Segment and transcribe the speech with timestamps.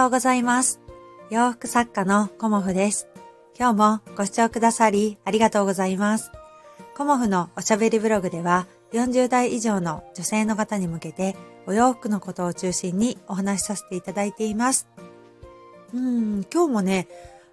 [0.00, 0.80] ようございます。
[1.28, 3.06] 洋服作家のコモフです。
[3.54, 6.32] 今日もご視聴くださりありがとうございます。
[6.96, 14.88] コモフのおしゃべりブログでは40代以上の女性の方に向けてお洋服のことを中心にお話しさせていただいています。
[15.92, 17.06] うん、今日もね、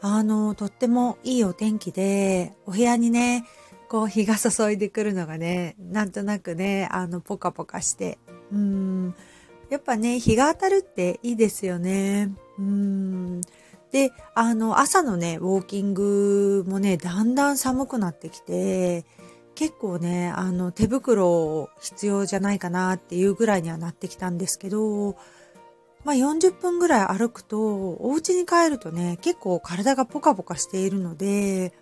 [0.00, 3.46] あの、とってもいいお天気で、お部屋にね、
[3.88, 8.20] こう日が注いでくるのがね、なんとなくね、あの、ポカポカして、
[8.52, 9.14] うん、
[9.70, 12.30] やっぱね、日が当たるっていいですよね。
[12.58, 13.40] うん。
[13.90, 19.04] で、あの、朝のね、ウォーキングもね、だんだん寒くなってきて、
[19.54, 25.16] 結構ね、あの、手袋必要じゃないかなっていうぐらいにはなってきたんですけど、
[26.04, 27.58] まあ40分ぐらい歩くと、
[28.00, 31.72] お家に帰るとね、結構体がポカポカしているので、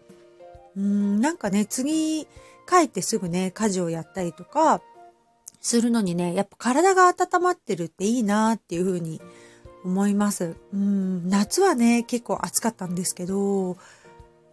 [0.77, 2.27] うん、なんかね、次
[2.67, 4.81] 帰ってすぐね、家事をやったりとか、
[5.67, 9.21] するのにね、やっぱ体が温まってるっていいなっていうふうに
[9.85, 10.55] 思います。
[10.73, 13.77] うん、夏はね、結構暑かったんですけど、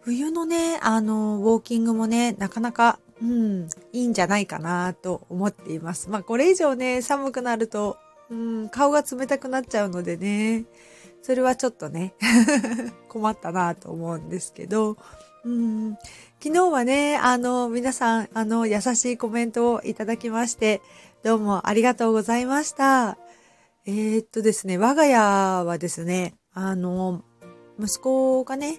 [0.00, 6.10] 冬のね、あの、ウォーキングもね、なかなか、うん、いいんじゃないかなと思っています。
[6.10, 7.96] まあ、これ以上ね、寒くなると、
[8.28, 10.64] うん、顔が冷たくなっちゃうのでね、
[11.22, 12.14] それはちょっとね、
[13.08, 14.96] 困ったなと思うんですけど、
[15.44, 20.80] 昨日はね、あの、皆さん、あの、優しいコメントをいただきまして、
[21.22, 23.18] どうもありがとうございました。
[23.84, 27.24] えー、っとですね、我が家はですね、あの、
[27.78, 28.78] 息子がね、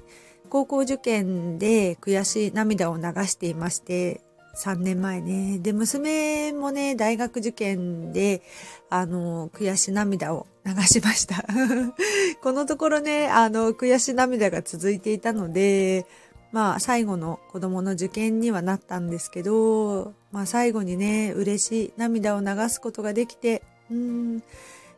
[0.50, 4.22] 高校受験で悔しい涙を流していまして、
[4.56, 5.60] 3年前ね。
[5.60, 8.42] で、娘もね、大学受験で、
[8.90, 11.46] あの、悔し涙を流しました。
[12.42, 16.08] このところね、あの、悔し涙が続いていたので、
[16.56, 23.62] まあ最後の子供の受験にはなったんですけど、まあ最後にね、嬉しい涙を流すことができて、
[23.92, 24.44] うーん、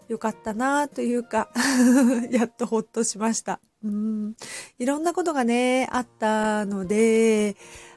[0.07, 1.49] よかったなというか
[2.29, 3.59] やっとほっとしました。
[3.83, 4.35] うん、
[4.77, 7.55] いろんなことがね、あったので、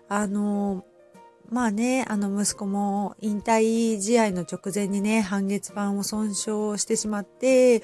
[0.09, 0.87] あの、
[1.51, 7.81] まあね、あの息子も引退試合の直前にね、半月板を損傷してしまって、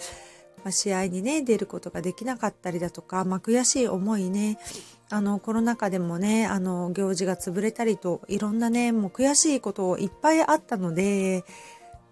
[0.65, 4.59] まあ、試合にね、出ることができなかったりだとか、まあ、悔しい思いね、
[5.09, 11.45] あの、コロナ禍でもね、あの、行事が潰れたりと、いろんなね、もう悔しいこといっぱいあったので、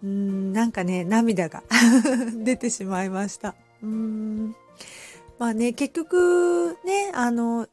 [0.03, 1.63] うん、なんかね、涙が
[2.43, 3.55] 出てしまいました。
[3.83, 4.55] うん。
[5.37, 7.67] まあね、結局、ね、あの、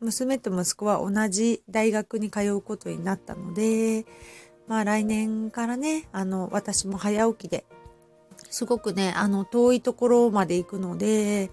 [0.00, 4.04] 娘と息子は同じ大学に通うことになったので、
[4.66, 7.64] まあ来年からね、あの、私も早起きで、
[8.50, 11.50] すごくね、あの、遠いところまで行くので、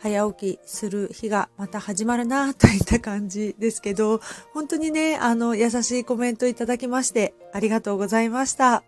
[0.00, 4.20] 早起きする日がまた始まるなといった感じですけど、
[4.54, 8.84] 本当にね、あの、優しいコメントいただきましてありがとうございました。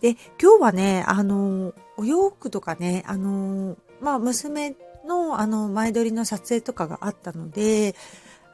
[0.00, 4.74] で、今日はね、あの、お洋服とかね、あの、まあ、娘
[5.06, 7.94] のあの、前撮りの撮影とかがあったので、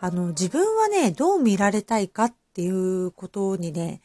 [0.01, 4.03] あの、自分はね、どう見られたいかっていうことにね、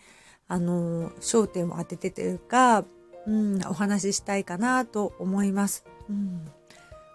[0.48, 2.86] あの、焦点を当ててというか、
[3.28, 5.86] うん、お話ししたいかなと思います。
[6.10, 6.52] うん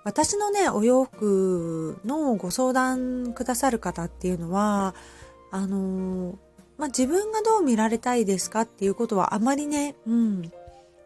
[0.07, 4.95] 私のね、お洋服のご相談くださる方っていうのは、
[5.51, 6.39] あの
[6.79, 10.53] まあ、自分がどう見られたいですかっていうことはあまりね、うん、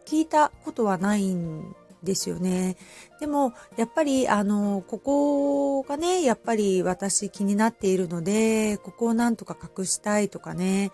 [0.05, 1.73] 聞いたことはないん
[2.03, 2.77] ですよね。
[3.19, 10.91] でも、やっぱり、あの、ここがね、やっぱり私気になっているので、ここをなんとか隠したいとかね、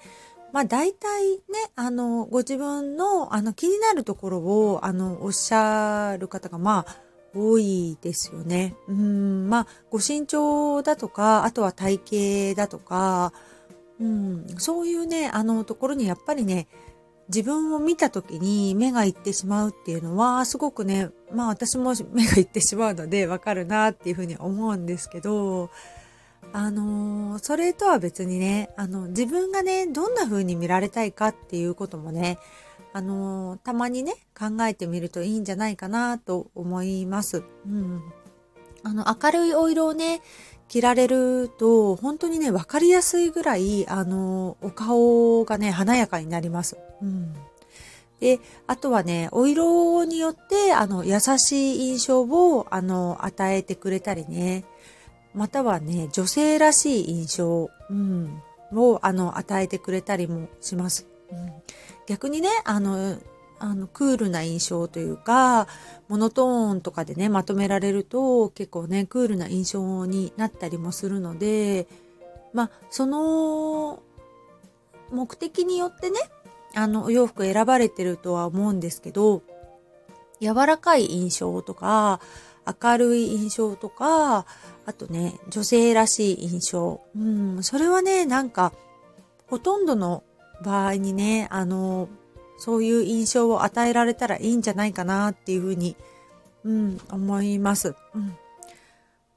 [0.53, 1.41] まあ大体ね、
[1.75, 8.75] あの、ご自分の、あの、気になるところを、あの、おっしゃる方が、まあ、多いですよね。
[8.88, 11.99] うん、まあ、ご身長だとか、あとは体
[12.53, 13.33] 型だとか、
[13.99, 16.67] うん、そういうね、あのところにやっぱりね、
[17.29, 25.69] 自分を見た時に目がいってしまうっていうのは、すごくね、まあ私も目がいってしまうのでわかるなっていうふうに思うんですけど、
[26.53, 32.39] あのそれとは別にね、あの、自分がね、どんな風に見られたいかっていうこともね、
[32.97, 37.44] あのたまにね、考えてみるといいんじゃないかなと思います。
[37.67, 38.01] うん。
[38.81, 40.21] あの、明るいお色をね、
[40.67, 46.75] 着られると、本当にね、わかりやすいぐらい、あの、お顔がね、華やかになります。
[47.03, 47.35] うん。
[48.19, 54.65] で、あとはね、お色によって、あの、優しい印象を、あの、与えてくれたりね、
[55.35, 58.41] またはね、女性らしい印象、うん、
[58.73, 61.05] を、あの、与えてくれたりもします。
[61.31, 61.53] うん、
[62.07, 63.18] 逆にね、あの、
[63.59, 65.68] あの、クールな印象というか、
[66.07, 71.88] モノトーンとかでね、まとめられると結構ね、クールな印象になったりもするので、
[72.54, 74.01] まあ、その
[75.12, 76.18] 目的によってね、
[76.75, 79.42] あの、お洋服選ばれてるとは思うんですけど、
[80.39, 82.19] 柔らかい印象とか、
[82.81, 84.45] 明るい印象とか、
[84.86, 87.01] あとね、女性らしい印象。
[87.15, 88.74] うん、それはね、なんか、
[89.48, 90.24] ほとんどの
[90.62, 92.09] 場合にね、あの、
[92.57, 95.95] そういう印象を与えられたらいいんじゃないかなっていうふうに、
[96.63, 97.95] うん、思います。
[98.15, 98.36] うん。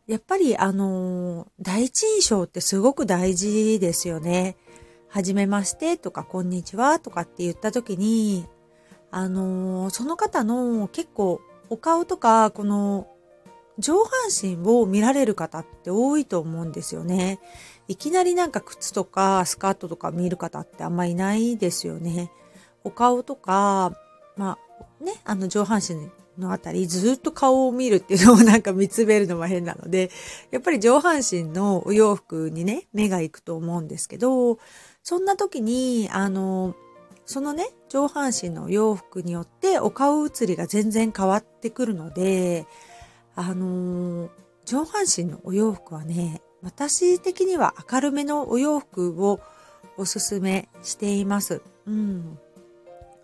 [0.06, 4.56] やっぱり、あの、第一印象ってすごく大事ですよね。
[5.08, 8.46] はじめましてとか、こんにちはとかって言った時に、
[9.10, 13.08] あの、その方の結構お顔とか、この
[13.78, 17.40] 上半身を見られる方って多いと思うんですよね。
[17.90, 22.30] いきなりなんか靴とかスカートとか見る方ってあんまいないですよね。
[22.84, 23.98] お顔とか、
[24.36, 24.58] ま
[25.00, 26.08] あね、あの上半身
[26.40, 30.12] のあたりずっと顔を見るっていうのを なんか見つめるのも変なので、
[30.52, 34.60] やっぱり上半身のお洋服にね、目が行くと思うんですけど、
[35.02, 36.76] そんな時に、あの、
[37.26, 42.68] そのね、上半身のお洋服によってお顔写りが全然変わってくるので、
[43.34, 44.30] あの、
[44.64, 49.40] 上半身のお洋服はね、私的には明るめのお洋服を
[49.96, 51.62] おすすめしています。
[51.86, 52.38] うん。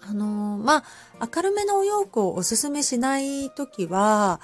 [0.01, 0.85] あのー、ま
[1.19, 4.41] あ、明るめのお洋服をおすすめしないときは、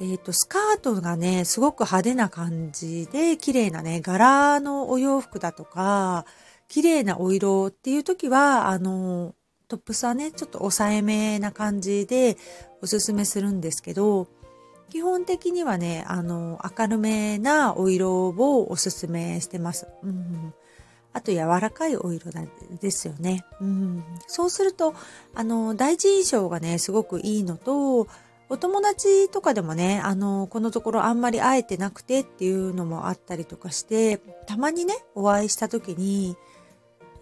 [0.00, 6.24] えっ、ー、と、スカートがね、すごく派手な感じで、綺麗なね、柄のお洋服だとか、
[6.68, 9.34] 綺麗なお色っていう時は、あの、
[9.68, 12.36] トップスはね、ちょっと抑えめな感じで
[12.80, 14.28] おすすめするんですけど、
[14.90, 19.86] 基本的にはね、あの、明るめなお色をおすすめしてます。
[20.02, 20.52] うん、
[21.12, 22.30] あと、柔らかいお色
[22.80, 23.44] ですよね。
[23.60, 24.94] うん、そうすると、
[25.34, 28.08] あの、第一印象がね、すごくいいのと、
[28.48, 36.36] お友達とかでもね、あの、このところあんまり会えてなくてっていうのもあったりとかして、たまにね、お会いした時に、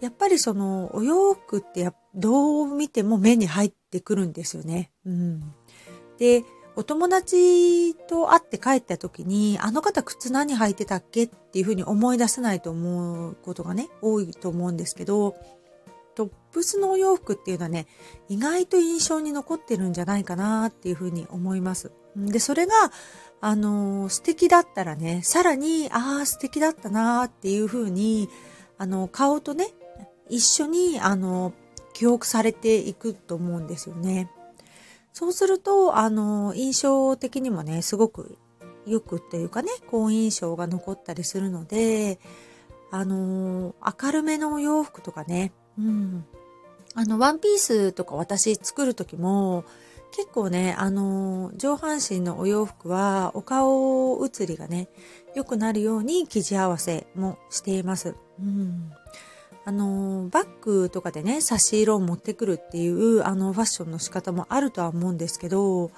[0.01, 4.91] やっぱりその、お洋服ってどう見ても目に入ってくるんですよね。
[5.05, 5.53] うん。
[6.17, 6.43] で、
[6.79, 11.25] お友達と会って帰った時に、あの方靴何履いてたっけ？
[11.25, 15.35] っていうふうに思い出せないと思うことがね、多いと思うんですけど、
[16.15, 17.85] トップスのお洋服っていうのはね、
[18.29, 21.91] 意外と印象に残ってるんじゃないかなっていうふうに思います。
[22.15, 22.73] で、それが、
[23.41, 28.29] あの、素敵だったらね、さらに、ああ、素敵だったなっていうふうに、
[28.77, 29.67] あの、顔とね、
[30.29, 31.51] 一緒に、あの、
[31.91, 34.31] 記憶されていくと思うんですよね。
[35.19, 38.37] そうすると、あの、印象的にもね、すごく
[38.85, 42.21] よくっていうかね、好印象が残ったりするので、
[42.89, 46.25] あの、明るめのお洋服とかね、うん。
[46.95, 49.65] あの、ワンピースとか私作る時も、
[50.15, 54.87] 結構ね、あの、上半身のお洋服は、お顔写りがね、
[55.35, 58.15] 良くなるように生地合わせもしています。
[58.39, 58.89] うん。
[59.65, 65.91] あの、バッグとかでね、差し色を持ってくるっていう、あの、ファッションの仕方もあるとは思うんですけど、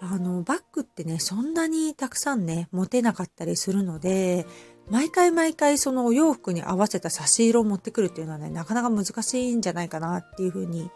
[0.00, 4.46] あの、バッグってね、そんなにたくさんね、持てなかったりするので、
[4.90, 10.90] 毎回毎回そのお洋服に合わせた差し色を持ってくるっていうのはね、なかなか難しいんじゃないかなっていうふうに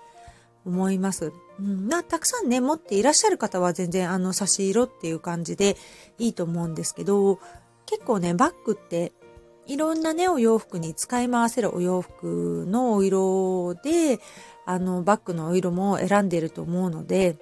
[0.64, 1.32] 思います。
[1.58, 5.76] うん、まあ、たくさんね、持っていらっしゃる方は全然あの差し色っていう感じで
[6.18, 7.40] いいと思うんですけど、
[7.86, 9.12] 結構ね、バッグって
[9.66, 14.18] いろんなね、お洋服に使い回せるお洋服のお色で、
[14.66, 17.36] あの、バッグのお色も選んでいると思うので、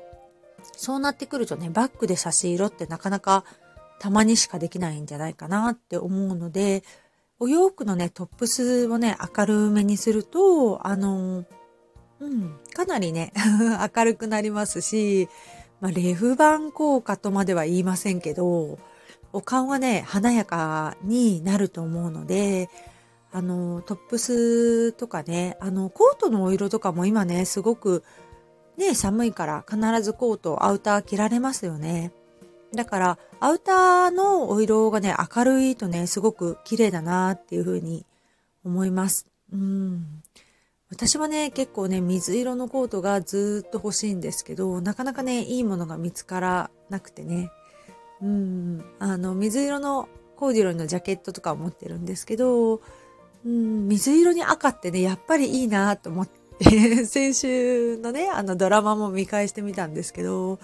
[0.77, 3.45] そうなってくるとね、バッグで差し色ってなかなか
[3.99, 6.83] たまにしかできないんじゃないかなって思うので、
[7.41, 11.45] お洋服のね、トップスをね、明るめにすると、あの、
[12.21, 13.33] うん、かなりね、
[13.97, 15.29] 明るくなりますし、
[15.81, 18.79] まあ、レフ板効果とまでは言いませんけど、
[19.33, 22.69] お顔がね、華やかになると思うので、
[23.31, 28.03] あの、トップスとかね、あの、コートのお色とかも今ね、すごく、
[28.77, 32.13] ね、寒いから必ずコート、アウター着られますよね。
[32.75, 38.07] だから、アウターのお色がね、明るいとね、すごく綺麗だなっていうふうに
[38.65, 39.27] 思います。
[39.53, 40.23] うん。
[40.91, 47.51] 私はね、結構ね、水色のコートがずっと欲しいんですけど、なかなかね、いいものが見つからなくてね。
[48.23, 52.81] うん、あの、水色のコーデュロイのジャケットとかを持ってるんですけど、
[53.45, 60.59] うん、水色に赤ってね、やっぱりいいなと思って、 先週のね、あのドラマも見返してみたんですけど、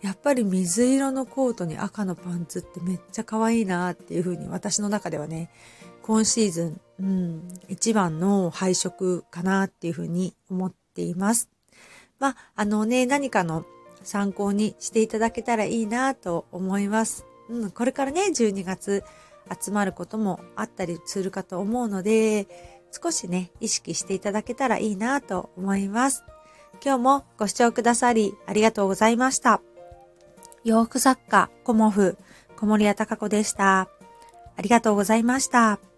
[0.00, 5.50] やっぱり水色のコートに赤のパンツってめっちゃ可愛いなっていう風に私の中ではね、
[6.02, 11.48] 今シーズン、うん、一番の配色かなっていう風に思っています。
[12.18, 13.64] まあ、あのね、何かの
[14.04, 17.26] 参考にしていただけたらいいなと思います。
[17.48, 19.04] うん、これからね、12月
[19.62, 22.46] 集まることもあったりするかと思うので、
[22.90, 26.24] 少しね、意識していただけたらいいなと思います。
[26.84, 29.62] 今日もご視聴くださりありがとうございました。
[30.64, 32.16] 洋服作家、コモフ、
[32.56, 33.88] 小森屋隆子でした。
[34.56, 35.91] ありがとうございました。